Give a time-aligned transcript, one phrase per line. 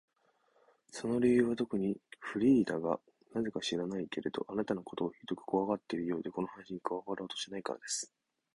[0.89, 2.99] その理由はとくに、フリーダが
[3.35, 8.11] なぜか知らないけれど、あなたのことをひどくこわがっているようで、この話に加わろうとしないからです。